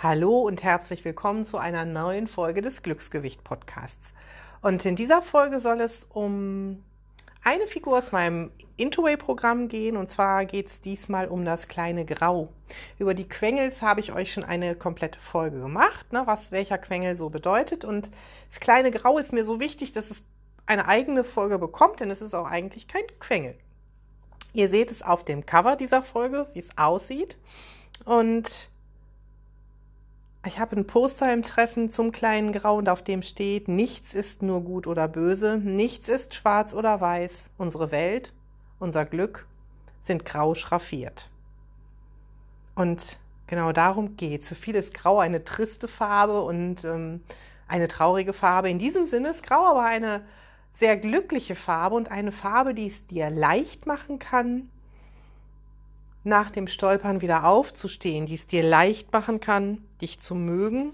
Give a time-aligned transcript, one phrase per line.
[0.00, 4.14] Hallo und herzlich willkommen zu einer neuen Folge des Glücksgewicht Podcasts.
[4.62, 6.84] Und in dieser Folge soll es um
[7.42, 9.96] eine Figur aus meinem Intoway-Programm gehen.
[9.96, 12.50] Und zwar geht es diesmal um das kleine Grau.
[13.00, 17.16] Über die Quengels habe ich euch schon eine komplette Folge gemacht, ne, was welcher Quengel
[17.16, 17.84] so bedeutet.
[17.84, 18.08] Und
[18.50, 20.26] das kleine Grau ist mir so wichtig, dass es
[20.64, 23.56] eine eigene Folge bekommt, denn es ist auch eigentlich kein Quengel.
[24.52, 27.36] Ihr seht es auf dem Cover dieser Folge, wie es aussieht.
[28.04, 28.70] Und
[30.48, 34.42] ich habe ein Poster im Treffen zum kleinen Grau und auf dem steht, nichts ist
[34.42, 37.50] nur gut oder böse, nichts ist schwarz oder weiß.
[37.58, 38.32] Unsere Welt,
[38.80, 39.46] unser Glück
[40.00, 41.28] sind grau schraffiert.
[42.74, 44.48] Und genau darum geht es.
[44.48, 47.22] Für viele ist Grau eine triste Farbe und ähm,
[47.68, 48.70] eine traurige Farbe.
[48.70, 50.22] In diesem Sinne ist Grau aber eine
[50.72, 54.70] sehr glückliche Farbe und eine Farbe, die es dir leicht machen kann,
[56.28, 60.92] nach dem Stolpern wieder aufzustehen, die es dir leicht machen kann, dich zu mögen,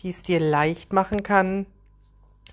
[0.00, 1.66] die es dir leicht machen kann,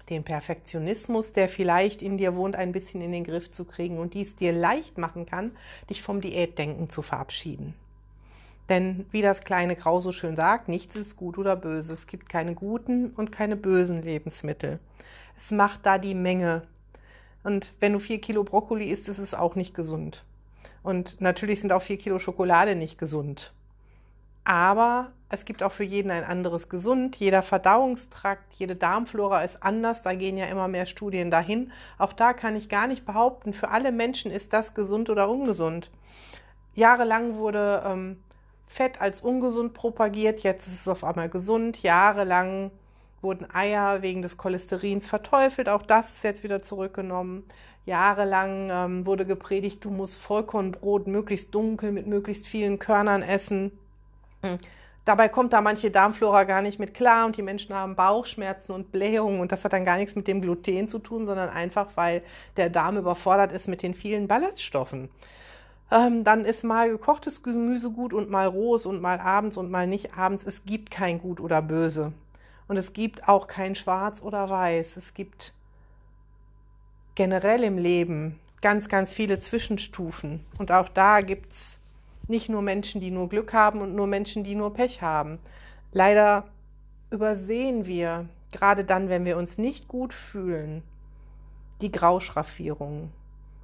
[0.09, 4.13] den Perfektionismus, der vielleicht in dir wohnt, ein bisschen in den Griff zu kriegen und
[4.13, 5.51] die es dir leicht machen kann,
[5.89, 7.75] dich vom Diätdenken zu verabschieden.
[8.69, 11.93] Denn wie das kleine Grau so schön sagt, nichts ist gut oder böse.
[11.93, 14.79] Es gibt keine guten und keine bösen Lebensmittel.
[15.35, 16.63] Es macht da die Menge.
[17.43, 20.23] Und wenn du vier Kilo Brokkoli isst, ist es auch nicht gesund.
[20.89, 23.53] Und natürlich sind auch vier Kilo Schokolade nicht gesund.
[24.43, 27.15] Aber es gibt auch für jeden ein anderes Gesund.
[27.17, 30.01] Jeder Verdauungstrakt, jede Darmflora ist anders.
[30.01, 31.71] Da gehen ja immer mehr Studien dahin.
[31.99, 35.91] Auch da kann ich gar nicht behaupten, für alle Menschen ist das gesund oder ungesund.
[36.73, 38.23] Jahrelang wurde ähm,
[38.65, 41.83] Fett als ungesund propagiert, jetzt ist es auf einmal gesund.
[41.83, 42.71] Jahrelang
[43.21, 45.69] wurden Eier wegen des Cholesterins verteufelt.
[45.69, 47.43] Auch das ist jetzt wieder zurückgenommen.
[47.89, 53.71] Jahrelang ähm, wurde gepredigt, du musst Vollkornbrot möglichst dunkel mit möglichst vielen Körnern essen.
[54.41, 54.57] Hm.
[55.05, 58.91] Dabei kommt da manche Darmflora gar nicht mit klar und die Menschen haben Bauchschmerzen und
[58.91, 62.21] Blähungen und das hat dann gar nichts mit dem Gluten zu tun, sondern einfach, weil
[62.57, 65.09] der Darm überfordert ist mit den vielen Ballaststoffen.
[65.91, 69.87] Ähm, dann ist mal gekochtes Gemüse gut und mal rohes und mal abends und mal
[69.87, 70.43] nicht abends.
[70.45, 72.13] Es gibt kein Gut oder Böse.
[72.67, 74.95] Und es gibt auch kein Schwarz oder Weiß.
[74.97, 75.53] Es gibt
[77.19, 80.45] generell im Leben ganz, ganz viele Zwischenstufen.
[80.57, 81.81] Und auch da gibt es
[82.29, 85.37] nicht nur Menschen, die nur Glück haben und nur Menschen, die nur Pech haben.
[85.91, 86.45] Leider
[87.11, 90.81] übersehen wir, gerade dann, wenn wir uns nicht gut fühlen,
[91.81, 93.11] die Grauschraffierungen.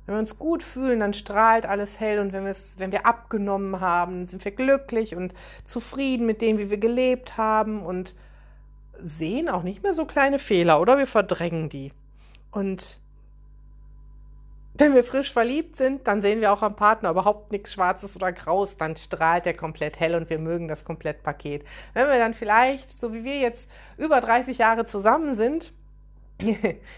[0.05, 4.25] Wenn wir uns gut fühlen, dann strahlt alles hell und wenn, wenn wir abgenommen haben,
[4.25, 5.33] sind wir glücklich und
[5.63, 8.15] zufrieden mit dem, wie wir gelebt haben und
[8.99, 11.93] sehen auch nicht mehr so kleine Fehler oder wir verdrängen die.
[12.51, 12.97] Und
[14.77, 18.31] wenn wir frisch verliebt sind, dann sehen wir auch am Partner überhaupt nichts Schwarzes oder
[18.31, 21.63] Graues, dann strahlt er komplett hell und wir mögen das Komplettpaket.
[21.93, 25.73] Wenn wir dann vielleicht, so wie wir jetzt über 30 Jahre zusammen sind,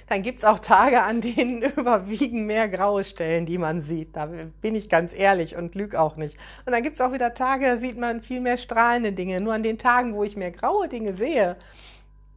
[0.09, 4.15] dann gibt es auch Tage, an denen überwiegen mehr graue Stellen, die man sieht.
[4.15, 4.27] Da
[4.61, 6.37] bin ich ganz ehrlich und lüge auch nicht.
[6.65, 9.39] Und dann gibt es auch wieder Tage, da sieht man viel mehr strahlende Dinge.
[9.39, 11.57] Nur an den Tagen, wo ich mehr graue Dinge sehe,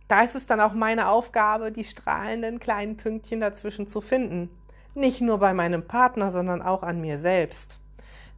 [0.08, 4.50] da ist es dann auch meine Aufgabe, die strahlenden kleinen Pünktchen dazwischen zu finden.
[4.94, 7.78] Nicht nur bei meinem Partner, sondern auch an mir selbst.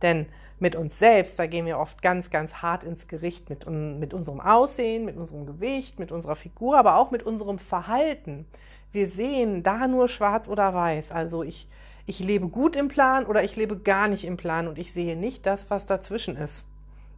[0.02, 0.26] Denn
[0.58, 4.40] mit uns selbst, da gehen wir oft ganz, ganz hart ins Gericht mit, mit unserem
[4.40, 8.46] Aussehen, mit unserem Gewicht, mit unserer Figur, aber auch mit unserem Verhalten.
[8.92, 11.10] Wir sehen da nur schwarz oder weiß.
[11.10, 11.68] Also ich,
[12.06, 15.16] ich lebe gut im Plan oder ich lebe gar nicht im Plan und ich sehe
[15.16, 16.64] nicht das, was dazwischen ist.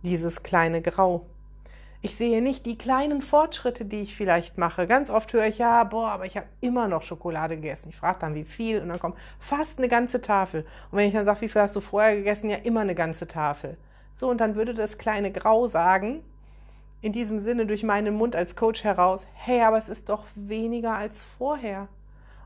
[0.02, 1.26] Dieses kleine Grau.
[2.04, 4.86] Ich sehe nicht die kleinen Fortschritte, die ich vielleicht mache.
[4.86, 7.88] Ganz oft höre ich, ja, boah, aber ich habe immer noch Schokolade gegessen.
[7.88, 8.82] Ich frage dann, wie viel?
[8.82, 10.66] Und dann kommt fast eine ganze Tafel.
[10.90, 12.50] Und wenn ich dann sage, wie viel hast du vorher gegessen?
[12.50, 13.78] Ja, immer eine ganze Tafel.
[14.12, 16.22] So, und dann würde das kleine Grau sagen,
[17.00, 20.94] in diesem Sinne durch meinen Mund als Coach heraus, hey, aber es ist doch weniger
[20.94, 21.88] als vorher.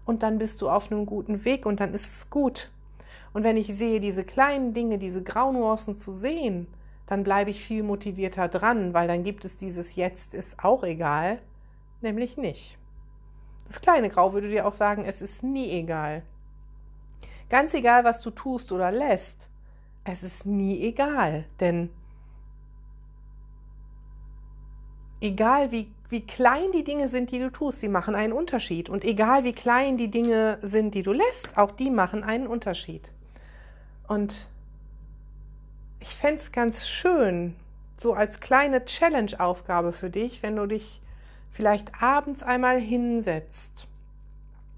[0.04, 2.70] Und dann bist du auf einem guten Weg und dann ist es gut.
[3.32, 6.68] Und wenn ich sehe, diese kleinen Dinge, diese Graunuancen zu sehen,
[7.08, 11.40] dann bleibe ich viel motivierter dran, weil dann gibt es dieses Jetzt ist auch egal,
[12.02, 12.76] nämlich nicht.
[13.66, 16.22] Das kleine Grau würde dir auch sagen, es ist nie egal.
[17.48, 19.48] Ganz egal, was du tust oder lässt,
[20.04, 21.88] es ist nie egal, denn
[25.22, 28.90] egal wie, wie klein die Dinge sind, die du tust, sie machen einen Unterschied.
[28.90, 33.12] Und egal wie klein die Dinge sind, die du lässt, auch die machen einen Unterschied.
[34.06, 34.48] Und
[36.00, 37.56] ich fände es ganz schön,
[37.96, 41.00] so als kleine Challenge-Aufgabe für dich, wenn du dich
[41.50, 43.88] vielleicht abends einmal hinsetzt.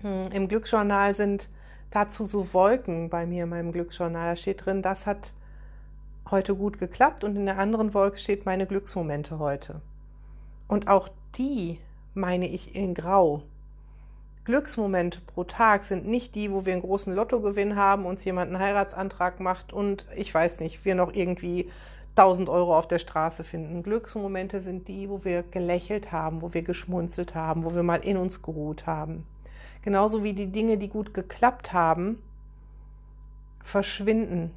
[0.01, 1.49] Hm, Im Glücksjournal sind
[1.91, 4.31] dazu so Wolken bei mir in meinem Glücksjournal.
[4.31, 5.33] Da steht drin, das hat
[6.31, 9.83] heute gut geklappt und in der anderen Wolke steht meine Glücksmomente heute.
[10.69, 11.81] Und auch die
[12.15, 13.43] meine ich in Grau.
[14.45, 18.63] Glücksmomente pro Tag sind nicht die, wo wir einen großen Lottogewinn haben, uns jemand einen
[18.63, 21.71] Heiratsantrag macht und ich weiß nicht, wir noch irgendwie
[22.17, 23.83] 1000 Euro auf der Straße finden.
[23.83, 28.17] Glücksmomente sind die, wo wir gelächelt haben, wo wir geschmunzelt haben, wo wir mal in
[28.17, 29.27] uns geruht haben.
[29.83, 32.23] Genauso wie die Dinge, die gut geklappt haben,
[33.63, 34.51] verschwinden.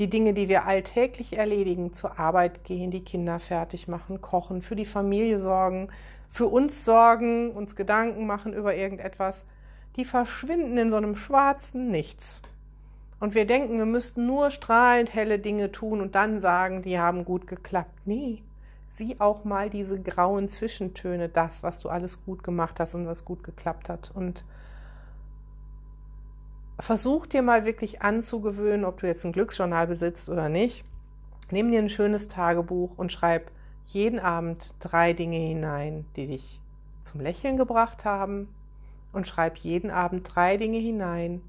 [0.00, 4.74] Die Dinge, die wir alltäglich erledigen, zur Arbeit gehen, die Kinder fertig machen, kochen, für
[4.74, 5.90] die Familie sorgen,
[6.30, 9.44] für uns sorgen, uns Gedanken machen über irgendetwas,
[9.96, 12.40] die verschwinden in so einem schwarzen Nichts.
[13.18, 17.26] Und wir denken, wir müssten nur strahlend helle Dinge tun und dann sagen, die haben
[17.26, 18.06] gut geklappt.
[18.06, 18.42] Nee,
[18.88, 23.26] sieh auch mal diese grauen Zwischentöne, das, was du alles gut gemacht hast und was
[23.26, 24.10] gut geklappt hat.
[24.14, 24.46] Und
[26.80, 30.84] versuch dir mal wirklich anzugewöhnen, ob du jetzt ein Glücksjournal besitzt oder nicht.
[31.50, 33.50] Nimm dir ein schönes Tagebuch und schreib
[33.86, 36.60] jeden Abend drei Dinge hinein, die dich
[37.02, 38.48] zum Lächeln gebracht haben.
[39.12, 41.42] Und schreib jeden Abend drei Dinge hinein,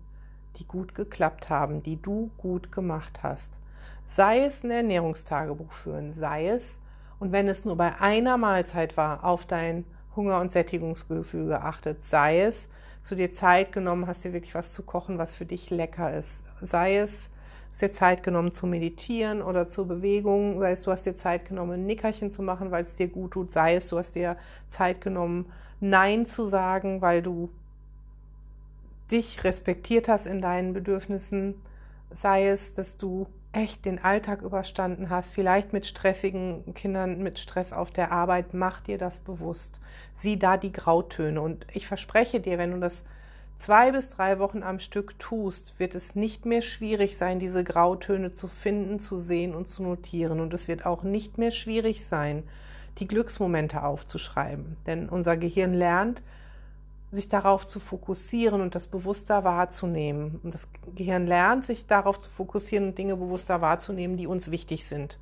[0.58, 3.60] die gut geklappt haben, die du gut gemacht hast.
[4.08, 6.80] Sei es ein Ernährungstagebuch führen, sei es,
[7.20, 9.86] und wenn es nur bei einer Mahlzeit war, auf dein
[10.16, 12.68] Hunger- und Sättigungsgefühl geachtet, sei es,
[13.04, 16.44] zu dir Zeit genommen hast, dir wirklich was zu kochen, was für dich lecker ist.
[16.62, 17.30] Sei es,
[17.72, 21.46] hast dir Zeit genommen zu meditieren oder zur Bewegung, sei es, du hast dir Zeit
[21.48, 24.38] genommen, ein Nickerchen zu machen, weil es dir gut tut, sei es, du hast dir
[24.70, 27.50] Zeit genommen, Nein zu sagen, weil du
[29.10, 31.56] dich respektiert hast in deinen Bedürfnissen,
[32.14, 37.74] sei es, dass du echt den Alltag überstanden hast, vielleicht mit stressigen Kindern, mit Stress
[37.74, 39.82] auf der Arbeit, mach dir das bewusst.
[40.14, 43.04] Sieh da die Grautöne und ich verspreche dir, wenn du das
[43.58, 48.34] zwei bis drei Wochen am Stück tust, wird es nicht mehr schwierig sein, diese Grautöne
[48.34, 50.40] zu finden, zu sehen und zu notieren.
[50.40, 52.44] Und es wird auch nicht mehr schwierig sein,
[52.98, 54.78] die Glücksmomente aufzuschreiben.
[54.88, 56.22] Denn unser Gehirn lernt,
[57.12, 60.40] sich darauf zu fokussieren und das bewusster wahrzunehmen.
[60.44, 64.86] Und das Gehirn lernt, sich darauf zu fokussieren und Dinge bewusster wahrzunehmen, die uns wichtig
[64.86, 65.20] sind.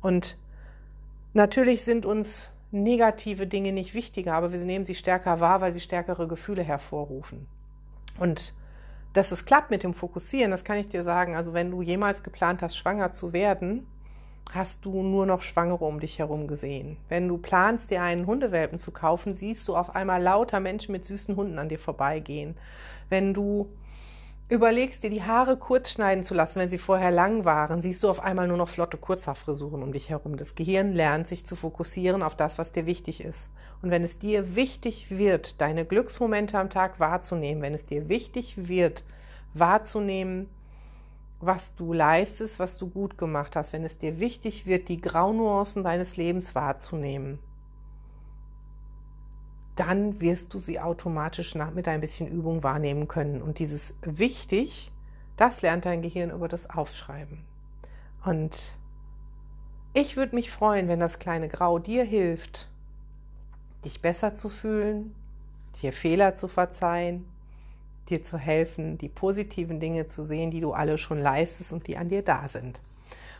[0.00, 0.38] Und
[1.34, 5.80] natürlich sind uns negative Dinge nicht wichtiger, aber wir nehmen sie stärker wahr, weil sie
[5.80, 7.46] stärkere Gefühle hervorrufen.
[8.18, 8.54] Und
[9.12, 11.34] dass es klappt mit dem Fokussieren, das kann ich dir sagen.
[11.34, 13.86] Also wenn du jemals geplant hast, schwanger zu werden,
[14.54, 16.96] hast du nur noch Schwangere um dich herum gesehen.
[17.08, 21.04] Wenn du planst, dir einen Hundewelpen zu kaufen, siehst du auf einmal lauter Menschen mit
[21.04, 22.56] süßen Hunden an dir vorbeigehen.
[23.08, 23.68] Wenn du
[24.48, 28.08] überlegst, dir die Haare kurz schneiden zu lassen, wenn sie vorher lang waren, siehst du
[28.08, 30.36] auf einmal nur noch flotte Kurzhaarfrisuren um dich herum.
[30.36, 33.48] Das Gehirn lernt sich zu fokussieren auf das, was dir wichtig ist.
[33.82, 38.68] Und wenn es dir wichtig wird, deine Glücksmomente am Tag wahrzunehmen, wenn es dir wichtig
[38.68, 39.04] wird,
[39.54, 40.48] wahrzunehmen,
[41.40, 45.84] was du leistest, was du gut gemacht hast, wenn es dir wichtig wird, die Graunuancen
[45.84, 47.38] deines Lebens wahrzunehmen,
[49.76, 53.40] dann wirst du sie automatisch nach, mit ein bisschen Übung wahrnehmen können.
[53.40, 54.90] Und dieses wichtig,
[55.36, 57.44] das lernt dein Gehirn über das Aufschreiben.
[58.24, 58.76] Und
[59.94, 62.68] ich würde mich freuen, wenn das kleine Grau dir hilft,
[63.84, 65.14] dich besser zu fühlen,
[65.80, 67.24] dir Fehler zu verzeihen,
[68.10, 71.96] dir zu helfen, die positiven Dinge zu sehen, die du alle schon leistest und die
[71.96, 72.80] an dir da sind.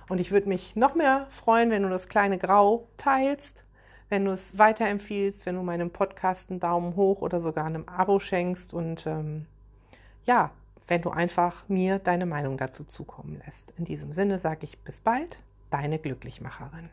[0.09, 3.65] Und ich würde mich noch mehr freuen, wenn du das kleine Grau teilst,
[4.09, 8.19] wenn du es weiterempfiehlst, wenn du meinem Podcast einen Daumen hoch oder sogar einem Abo
[8.20, 9.46] schenkst und ähm,
[10.25, 10.51] ja,
[10.87, 13.72] wenn du einfach mir deine Meinung dazu zukommen lässt.
[13.77, 15.39] In diesem Sinne sage ich bis bald,
[15.70, 16.89] deine Glücklichmacherin.